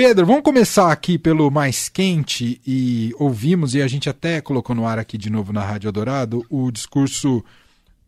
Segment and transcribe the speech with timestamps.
[0.00, 4.86] Pedro, vamos começar aqui pelo mais quente e ouvimos, e a gente até colocou no
[4.86, 7.44] ar aqui de novo na Rádio Dourado, o discurso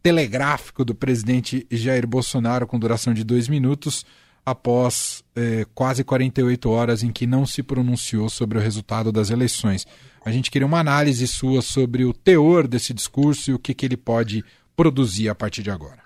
[0.01, 4.07] telegráfico do presidente Jair Bolsonaro com duração de dois minutos,
[4.47, 9.85] após eh, quase 48 horas em que não se pronunciou sobre o resultado das eleições.
[10.25, 13.85] A gente queria uma análise sua sobre o teor desse discurso e o que, que
[13.85, 14.45] ele pode
[14.77, 15.99] produzir a partir de agora.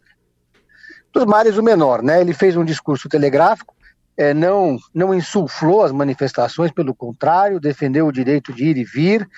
[1.12, 2.22] Dos males o menor, né?
[2.22, 3.73] Ele fez um discurso telegráfico,
[4.16, 9.28] é, não, não insuflou as manifestações, pelo contrário, defendeu o direito de ir e vir,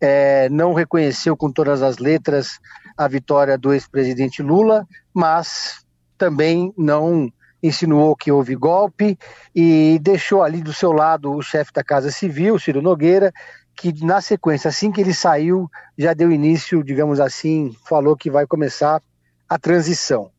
[0.00, 2.58] é, não reconheceu com todas as letras
[2.96, 5.84] a vitória do ex-presidente Lula, mas
[6.16, 7.30] também não
[7.62, 9.18] insinuou que houve golpe
[9.54, 13.32] e deixou ali do seu lado o chefe da Casa Civil, Ciro Nogueira,
[13.76, 18.46] que na sequência, assim que ele saiu, já deu início, digamos assim, falou que vai
[18.46, 19.02] começar
[19.48, 20.30] a transição.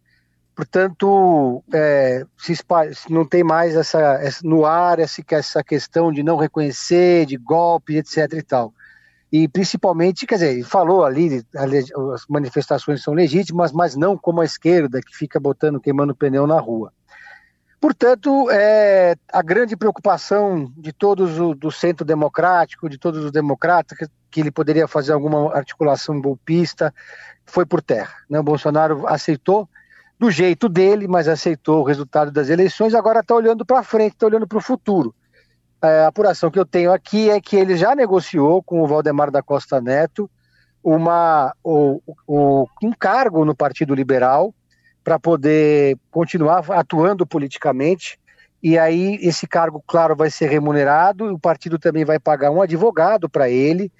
[0.56, 2.56] Portanto, é, se
[3.10, 8.34] não tem mais essa, essa, no ar essa questão de não reconhecer, de golpe, etc.
[8.34, 8.74] e tal.
[9.32, 15.02] E principalmente, quer dizer, falou ali, as manifestações são legítimas, mas não como a esquerda,
[15.02, 16.92] que fica botando, queimando pneu na rua.
[17.80, 23.98] Portanto, é, a grande preocupação de todos o, do centro democrático, de todos os democratas,
[23.98, 26.94] que, que ele poderia fazer alguma articulação golpista,
[27.44, 28.14] foi por terra.
[28.30, 28.38] Né?
[28.40, 29.68] O Bolsonaro aceitou
[30.22, 34.28] do jeito dele, mas aceitou o resultado das eleições, agora está olhando para frente, está
[34.28, 35.16] olhando para o futuro.
[35.82, 39.32] É, a apuração que eu tenho aqui é que ele já negociou com o Valdemar
[39.32, 40.30] da Costa Neto
[40.84, 44.54] uma, o, o, um cargo no Partido Liberal
[45.04, 48.20] para poder continuar atuando politicamente.
[48.62, 52.62] E aí esse cargo, claro, vai ser remunerado, e o partido também vai pagar um
[52.62, 53.92] advogado para ele,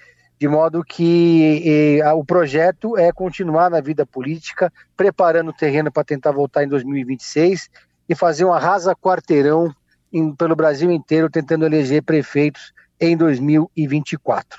[0.42, 5.92] de modo que e, a, o projeto é continuar na vida política, preparando o terreno
[5.92, 7.70] para tentar voltar em 2026
[8.08, 9.72] e fazer um arrasa quarteirão
[10.12, 14.58] em, pelo Brasil inteiro, tentando eleger prefeitos em 2024.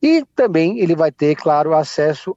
[0.00, 2.34] E também ele vai ter, claro, acesso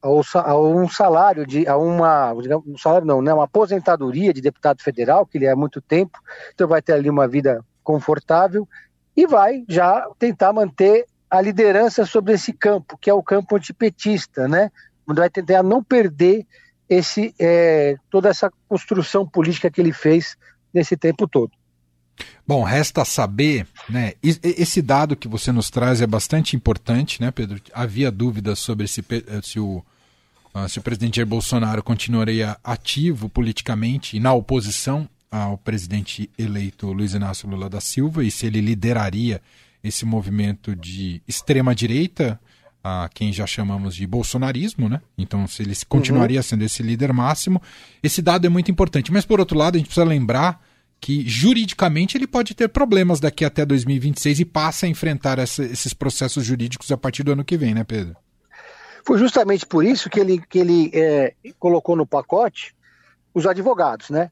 [0.00, 4.80] ao, a um salário de a uma um salário não, né, uma aposentadoria de deputado
[4.84, 6.16] federal que ele é há muito tempo,
[6.54, 8.68] então vai ter ali uma vida confortável
[9.16, 14.46] e vai já tentar manter a liderança sobre esse campo, que é o campo antipetista,
[14.46, 14.70] né?
[15.06, 16.46] Onde vai tentar não perder
[16.88, 20.36] esse, é, toda essa construção política que ele fez
[20.72, 21.50] nesse tempo todo.
[22.46, 24.12] Bom, resta saber, né?
[24.22, 27.60] Esse dado que você nos traz é bastante importante, né, Pedro?
[27.72, 29.04] Havia dúvidas sobre se,
[29.42, 29.84] se, o,
[30.54, 36.92] ah, se o presidente Jair Bolsonaro continuaria ativo politicamente e na oposição ao presidente eleito
[36.92, 39.42] Luiz Inácio Lula da Silva e se ele lideraria
[39.84, 42.40] esse movimento de extrema direita,
[42.82, 45.00] a quem já chamamos de bolsonarismo, né?
[45.16, 46.42] Então, se ele continuaria uhum.
[46.42, 47.60] sendo esse líder máximo,
[48.02, 49.12] esse dado é muito importante.
[49.12, 50.60] Mas, por outro lado, a gente precisa lembrar
[51.00, 55.92] que juridicamente ele pode ter problemas daqui até 2026 e passa a enfrentar essa, esses
[55.92, 58.16] processos jurídicos a partir do ano que vem, né, Pedro?
[59.06, 62.74] Foi justamente por isso que ele, que ele é, colocou no pacote
[63.34, 64.30] os advogados, né?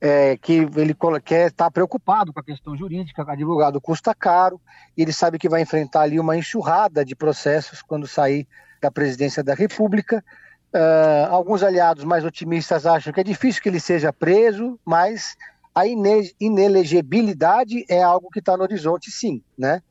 [0.00, 4.60] É, que ele quer estar tá preocupado com a questão jurídica, advogado custa caro,
[4.96, 8.48] e ele sabe que vai enfrentar ali uma enxurrada de processos quando sair
[8.80, 10.24] da presidência da República.
[10.72, 15.36] Uh, alguns aliados mais otimistas acham que é difícil que ele seja preso, mas
[15.74, 19.82] a ine inelegibilidade é algo que está no horizonte, sim, né?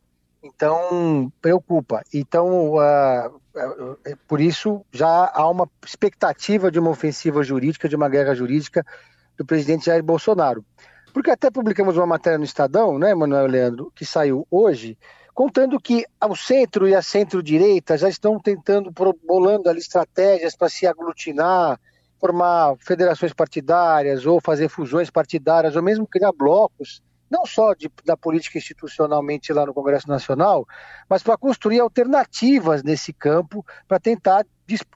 [0.41, 2.01] Então, preocupa.
[2.13, 3.39] Então, uh,
[4.25, 8.85] por isso, já há uma expectativa de uma ofensiva jurídica, de uma guerra jurídica
[9.39, 10.66] do presidente Jair Bolsonaro.
[11.13, 14.97] Porque até publicamos uma matéria no Estadão, né, Manuel Leandro, que saiu hoje,
[15.33, 18.91] contando que o centro e a centro-direita já estão tentando,
[19.25, 21.79] bolando ali estratégias para se aglutinar,
[22.19, 27.01] formar federações partidárias ou fazer fusões partidárias, ou mesmo criar blocos,
[27.31, 30.67] não só de, da política institucionalmente lá no Congresso Nacional,
[31.07, 34.45] mas para construir alternativas nesse campo, para tentar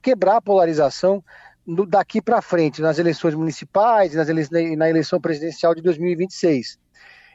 [0.02, 1.24] quebrar a polarização
[1.66, 6.78] no, daqui para frente, nas eleições municipais nas ele, na eleição presidencial de 2026.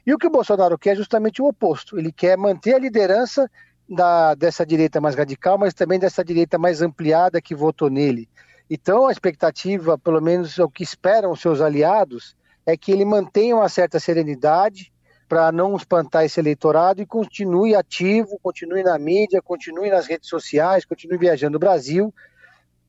[0.05, 1.97] E o que o Bolsonaro quer é justamente o oposto.
[1.97, 3.49] Ele quer manter a liderança
[3.87, 8.29] da, dessa direita mais radical, mas também dessa direita mais ampliada que votou nele.
[8.69, 12.35] Então, a expectativa, pelo menos o que esperam os seus aliados,
[12.65, 14.91] é que ele mantenha uma certa serenidade
[15.27, 20.85] para não espantar esse eleitorado e continue ativo, continue na mídia, continue nas redes sociais,
[20.85, 22.13] continue viajando o Brasil,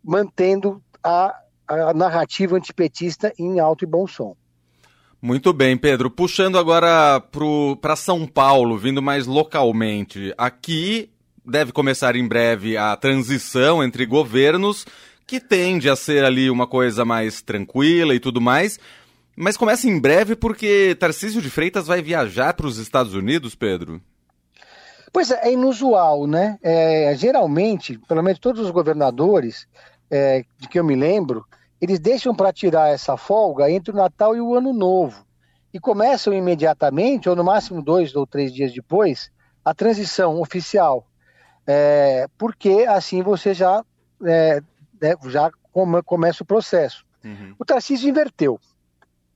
[0.02, 1.34] mantendo a,
[1.66, 4.36] a narrativa antipetista em alto e bom som.
[5.22, 6.10] Muito bem, Pedro.
[6.10, 7.22] Puxando agora
[7.80, 10.32] para São Paulo, vindo mais localmente.
[10.38, 11.10] Aqui
[11.44, 14.86] deve começar em breve a transição entre governos,
[15.26, 18.78] que tende a ser ali uma coisa mais tranquila e tudo mais.
[19.36, 24.00] Mas começa em breve porque Tarcísio de Freitas vai viajar para os Estados Unidos, Pedro?
[25.12, 26.58] Pois é, é inusual, né?
[26.62, 29.66] É, geralmente, pelo menos todos os governadores,
[30.10, 31.44] é, de que eu me lembro,
[31.80, 35.24] eles deixam para tirar essa folga entre o Natal e o Ano Novo.
[35.72, 39.30] E começam imediatamente, ou no máximo dois ou três dias depois,
[39.64, 41.06] a transição oficial.
[41.66, 43.84] É, porque assim você já,
[44.24, 44.60] é,
[45.00, 47.04] né, já come, começa o processo.
[47.24, 47.54] Uhum.
[47.58, 48.58] O Tarcísio inverteu.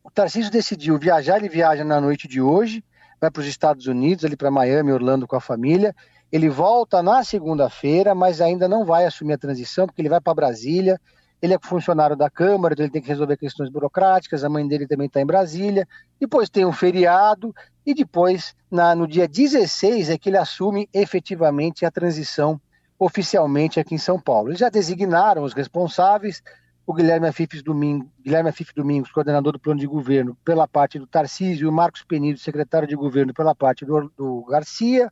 [0.02, 2.84] O Tarcísio decidiu viajar, ele viaja na noite de hoje,
[3.24, 5.94] vai para os Estados Unidos, ali para Miami, Orlando com a família.
[6.30, 10.34] Ele volta na segunda-feira, mas ainda não vai assumir a transição, porque ele vai para
[10.34, 11.00] Brasília.
[11.40, 14.44] Ele é funcionário da Câmara, então ele tem que resolver questões burocráticas.
[14.44, 15.86] A mãe dele também está em Brasília.
[16.20, 17.54] Depois tem um feriado,
[17.86, 22.60] e depois, na, no dia 16, é que ele assume efetivamente a transição
[22.98, 24.50] oficialmente aqui em São Paulo.
[24.50, 26.42] Eles já designaram os responsáveis,
[26.86, 31.06] o Guilherme Afif Domingos, Guilherme Afif Domingos, coordenador do plano de governo, pela parte do
[31.06, 35.10] Tarcísio, e o Marcos Penido, secretário de governo, pela parte do, do Garcia.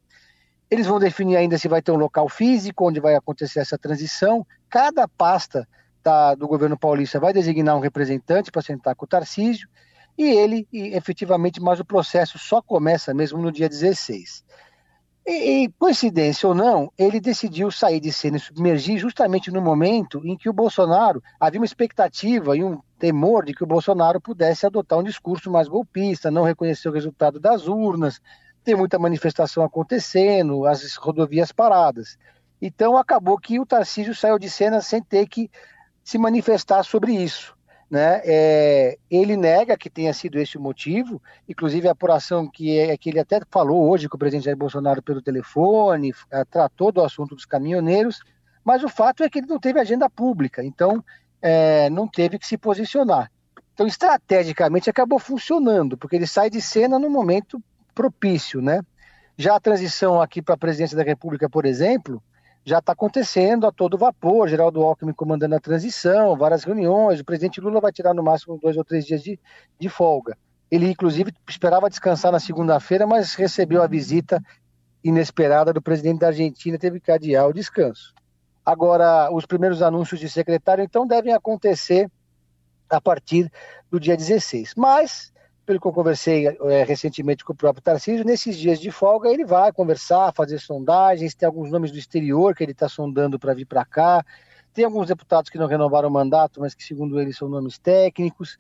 [0.70, 4.46] Eles vão definir ainda se vai ter um local físico onde vai acontecer essa transição.
[4.68, 5.66] Cada pasta
[6.02, 9.68] da, do governo paulista vai designar um representante para sentar com o Tarcísio,
[10.16, 14.44] e ele, e, efetivamente, mas o processo só começa mesmo no dia 16.
[15.24, 20.20] E, e, coincidência ou não, ele decidiu sair de cena e submergir justamente no momento
[20.24, 24.66] em que o Bolsonaro havia uma expectativa e um temor de que o Bolsonaro pudesse
[24.66, 28.20] adotar um discurso mais golpista, não reconhecer o resultado das urnas,
[28.64, 32.18] tem muita manifestação acontecendo, as rodovias paradas.
[32.60, 35.48] Então acabou que o Tarcísio saiu de cena sem ter que
[36.02, 37.56] se manifestar sobre isso.
[37.92, 38.22] Né?
[38.24, 43.10] É, ele nega que tenha sido esse o motivo, inclusive a apuração que, é, que
[43.10, 47.34] ele até falou hoje com o presidente Jair Bolsonaro pelo telefone, é, tratou do assunto
[47.34, 48.22] dos caminhoneiros,
[48.64, 51.04] mas o fato é que ele não teve agenda pública, então
[51.42, 53.30] é, não teve que se posicionar.
[53.74, 57.62] Então, estrategicamente, acabou funcionando, porque ele sai de cena no momento
[57.94, 58.62] propício.
[58.62, 58.80] Né?
[59.36, 62.22] Já a transição aqui para a presidência da República, por exemplo,
[62.64, 67.60] já está acontecendo a todo vapor, Geraldo Alckmin comandando a transição, várias reuniões, o presidente
[67.60, 69.38] Lula vai tirar no máximo dois ou três dias de,
[69.78, 70.36] de folga.
[70.70, 74.40] Ele, inclusive, esperava descansar na segunda-feira, mas recebeu a visita
[75.02, 78.14] inesperada do presidente da Argentina, teve que adiar o descanso.
[78.64, 82.08] Agora, os primeiros anúncios de secretário, então, devem acontecer
[82.88, 83.50] a partir
[83.90, 84.74] do dia 16.
[84.76, 85.31] Mas
[85.64, 89.44] pelo que eu conversei é, recentemente com o próprio Tarcísio, nesses dias de folga ele
[89.44, 93.66] vai conversar, fazer sondagens, tem alguns nomes do exterior que ele está sondando para vir
[93.66, 94.24] para cá,
[94.74, 98.56] tem alguns deputados que não renovaram o mandato, mas que segundo ele são nomes técnicos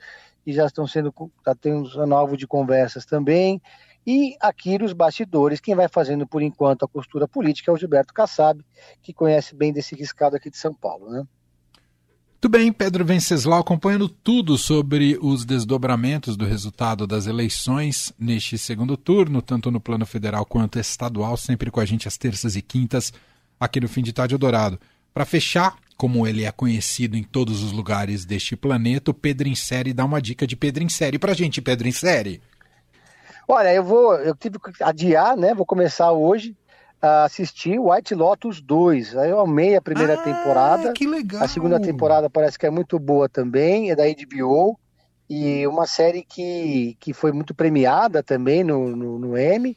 [0.46, 1.12] e já estão sendo,
[1.42, 3.60] tá sendo alvo de conversas também.
[4.06, 8.12] E aqui nos bastidores, quem vai fazendo por enquanto a costura política é o Gilberto
[8.12, 8.64] Kassab,
[9.00, 11.24] que conhece bem desse riscado aqui de São Paulo, né?
[12.42, 18.96] Muito bem, Pedro Venceslau acompanhando tudo sobre os desdobramentos do resultado das eleições neste segundo
[18.96, 23.12] turno, tanto no plano federal quanto estadual, sempre com a gente às terças e quintas
[23.60, 24.76] aqui no Fim de Tarde Dourado.
[25.14, 29.54] Para fechar, como ele é conhecido em todos os lugares deste planeta, o Pedro em
[29.54, 32.42] Série dá uma dica de Pedro em Série para a gente, Pedro em Série.
[33.46, 35.54] Olha, eu vou, eu tive que adiar, né?
[35.54, 36.56] Vou começar hoje
[37.02, 39.16] assisti White Lotus 2.
[39.16, 40.92] Aí eu amei a primeira ah, temporada.
[40.92, 41.42] Que legal.
[41.42, 44.78] A segunda temporada parece que é muito boa também, é da HBO.
[45.28, 49.76] E uma série que, que foi muito premiada também no, no, no Emmy.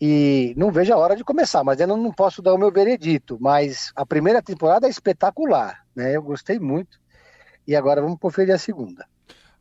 [0.00, 2.72] E não vejo a hora de começar, mas eu não, não posso dar o meu
[2.72, 3.38] veredito.
[3.40, 6.16] Mas a primeira temporada é espetacular, né?
[6.16, 6.98] Eu gostei muito.
[7.66, 9.06] E agora vamos conferir a segunda.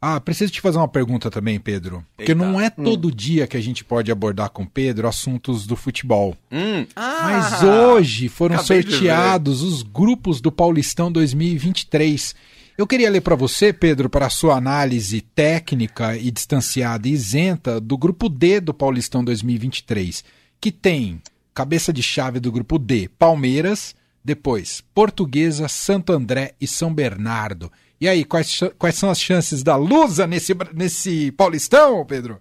[0.05, 2.05] Ah, preciso te fazer uma pergunta também, Pedro.
[2.17, 2.43] Porque Eita.
[2.43, 3.12] não é todo hum.
[3.12, 6.36] dia que a gente pode abordar com Pedro assuntos do futebol.
[6.51, 6.86] Hum.
[6.93, 12.36] Ah, Mas hoje foram sorteados os grupos do Paulistão 2023.
[12.77, 17.79] Eu queria ler para você, Pedro, para a sua análise técnica e distanciada e isenta
[17.79, 20.22] do grupo D do Paulistão 2023,
[20.60, 21.22] que tem
[21.53, 27.72] cabeça de chave do grupo D, Palmeiras, depois Portuguesa, Santo André e São Bernardo.
[28.03, 32.38] E aí, quais, quais são as chances da Lusa nesse, nesse Paulistão, Pedro?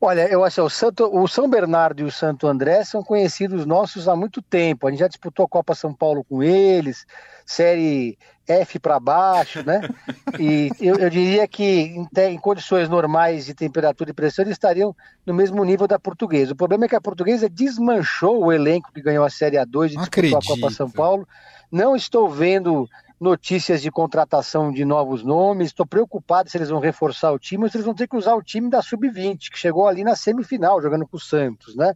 [0.00, 3.66] Olha, eu acho que o, Santo, o São Bernardo e o Santo André são conhecidos
[3.66, 4.86] nossos há muito tempo.
[4.86, 7.04] A gente já disputou a Copa São Paulo com eles,
[7.44, 8.16] série
[8.46, 9.80] F para baixo, né?
[10.38, 14.94] E eu, eu diria que em, em, condições normais de temperatura e pressão eles estariam
[15.26, 16.52] no mesmo nível da portuguesa.
[16.52, 19.88] O problema é que a portuguesa desmanchou o elenco que ganhou a Série A2 e
[19.88, 20.36] disputou Acredito.
[20.36, 21.26] a Copa São Paulo.
[21.72, 22.88] Não estou vendo
[23.20, 25.68] notícias de contratação de novos nomes.
[25.68, 28.34] Estou preocupado se eles vão reforçar o time ou se eles vão ter que usar
[28.34, 31.94] o time da Sub-20, que chegou ali na semifinal, jogando com o Santos, né?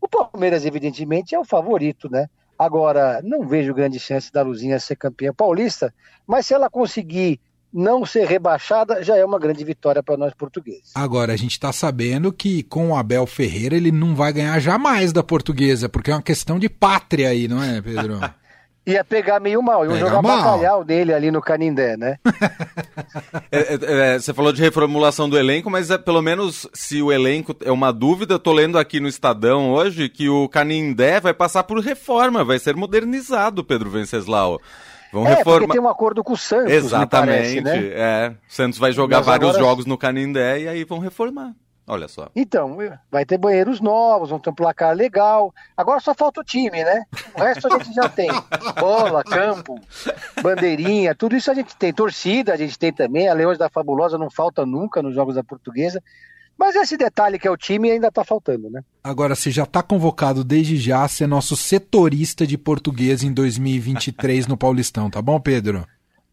[0.00, 2.28] O Palmeiras, evidentemente, é o favorito, né?
[2.58, 5.94] Agora, não vejo grande chance da Luzinha ser campeã paulista,
[6.26, 7.40] mas se ela conseguir
[7.72, 10.90] não ser rebaixada já é uma grande vitória para nós portugueses.
[10.94, 15.12] Agora, a gente está sabendo que com o Abel Ferreira ele não vai ganhar jamais
[15.12, 18.18] da portuguesa, porque é uma questão de pátria aí, não é, Pedro?
[18.88, 20.38] Ia pegar meio mal, ia jogar mal.
[20.38, 22.16] bacalhau dele ali no Canindé, né?
[23.52, 23.78] é, é,
[24.14, 27.70] é, você falou de reformulação do elenco, mas é, pelo menos se o elenco é
[27.70, 32.42] uma dúvida, tô lendo aqui no Estadão hoje que o Canindé vai passar por reforma,
[32.42, 34.58] vai ser modernizado, Pedro Venceslau.
[35.12, 35.58] Vão é, reformar.
[35.58, 37.90] porque tem um acordo com o Santos, Exatamente, parece, né?
[37.92, 38.28] é.
[38.30, 39.64] O Santos vai jogar Mas vários agora...
[39.64, 41.52] jogos no Canindé e aí vão reformar.
[41.88, 42.28] Olha só.
[42.36, 42.76] Então,
[43.10, 45.54] vai ter banheiros novos, vão ter um placar legal.
[45.74, 47.04] Agora só falta o time, né?
[47.34, 48.28] O resto a gente já tem.
[48.78, 49.80] Bola, campo,
[50.42, 51.90] bandeirinha, tudo isso a gente tem.
[51.90, 53.26] Torcida a gente tem também.
[53.26, 56.02] A Leões da Fabulosa não falta nunca nos Jogos da Portuguesa.
[56.58, 58.82] Mas esse detalhe que é o time ainda está faltando, né?
[59.02, 64.46] Agora, você já está convocado desde já a ser nosso setorista de português em 2023
[64.46, 65.86] no Paulistão, tá bom, Pedro?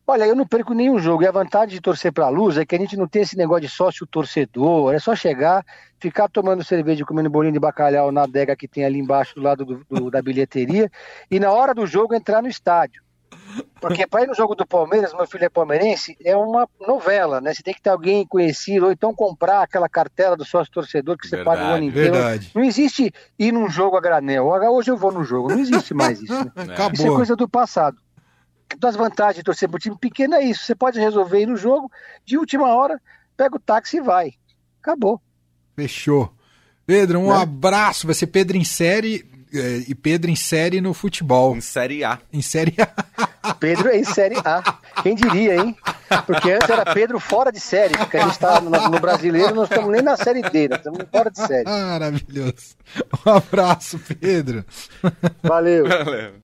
[0.08, 1.24] Olha, eu não perco nenhum jogo.
[1.24, 3.36] E a vantagem de torcer para a luz é que a gente não tem esse
[3.36, 4.94] negócio de sócio torcedor.
[4.94, 5.66] É só chegar,
[6.00, 9.42] ficar tomando cerveja e comendo bolinho de bacalhau na adega que tem ali embaixo do
[9.42, 10.92] lado do, do, da bilheteria
[11.30, 13.04] e na hora do jogo entrar no estádio.
[13.82, 17.54] Porque para ir no jogo do Palmeiras, meu filho é palmeirense, é uma novela, né?
[17.54, 21.28] Você tem que ter alguém conhecido, ou então comprar aquela cartela do sócio torcedor que
[21.28, 22.14] você verdade, paga o ano inteiro.
[22.14, 22.52] Verdade.
[22.54, 24.48] Não existe ir num jogo a granel.
[24.48, 25.50] Hoje eu vou no jogo.
[25.50, 26.34] Não existe mais isso.
[26.34, 26.52] Né?
[26.74, 26.94] Acabou.
[26.94, 27.98] Isso é coisa do passado.
[28.78, 30.66] Das vantagens de torcer para o time pequeno é isso.
[30.66, 31.92] Você pode resolver ir no jogo,
[32.26, 33.00] de última hora,
[33.38, 34.34] pega o táxi e vai.
[34.82, 35.22] Acabou.
[35.76, 36.34] Fechou.
[36.86, 37.42] Pedro, um né?
[37.42, 38.08] abraço.
[38.08, 41.56] Vai ser Pedro em série é, e Pedro em série no futebol.
[41.56, 42.20] Em série A.
[42.32, 43.54] Em série A.
[43.60, 44.62] Pedro em série A.
[45.02, 45.76] Quem diria, hein?
[46.26, 49.70] Porque antes era Pedro fora de série, porque a gente está no, no, brasileiro, nós
[49.70, 51.64] estamos nem na série D, nós estamos fora de série.
[51.66, 52.76] Maravilhoso.
[53.26, 54.66] Um abraço, Pedro.
[55.44, 55.88] Valeu.
[55.88, 56.36] Valeu.